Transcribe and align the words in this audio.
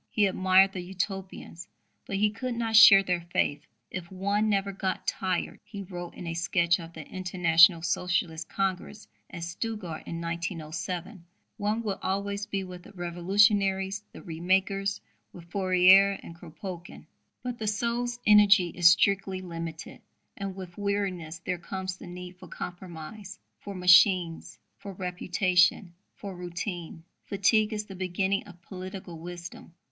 He 0.09 0.25
admired 0.25 0.71
the 0.71 0.81
Utopians, 0.81 1.67
but 2.07 2.15
he 2.15 2.31
could 2.31 2.55
not 2.55 2.75
share 2.75 3.03
their 3.03 3.21
faith. 3.31 3.67
"If 3.91 4.11
one 4.11 4.49
never 4.49 4.71
got 4.71 5.05
tired," 5.05 5.59
he 5.63 5.83
wrote 5.83 6.15
in 6.15 6.25
a 6.25 6.33
sketch 6.33 6.79
of 6.79 6.93
the 6.93 7.05
International 7.05 7.83
Socialist 7.83 8.49
Congress 8.49 9.07
at 9.29 9.43
Stuttgart 9.43 10.07
in 10.07 10.19
1907, 10.19 11.23
"one 11.57 11.83
would 11.83 11.99
always 12.01 12.47
be 12.47 12.63
with 12.63 12.81
the 12.81 12.93
revolutionaries, 12.93 14.01
the 14.11 14.23
re 14.23 14.39
makers, 14.39 14.99
with 15.33 15.51
Fourier 15.51 16.13
and 16.23 16.33
Kropotkin. 16.33 17.05
But 17.43 17.59
the 17.59 17.67
soul's 17.67 18.19
energy 18.25 18.69
is 18.69 18.89
strictly 18.89 19.41
limited; 19.41 20.01
and 20.35 20.55
with 20.55 20.79
weariness 20.79 21.37
there 21.45 21.59
comes 21.59 21.97
the 21.97 22.07
need 22.07 22.37
for 22.39 22.47
compromise, 22.47 23.37
for 23.59 23.75
'machines,' 23.75 24.57
for 24.79 24.93
reputation, 24.93 25.93
for 26.15 26.35
routine. 26.35 27.03
Fatigue 27.25 27.71
is 27.71 27.85
the 27.85 27.93
beginning 27.93 28.45
of 28.47 28.59
political 28.63 29.19
wisdom." 29.19 29.75